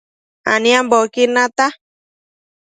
[0.53, 1.67] aniambocquid nata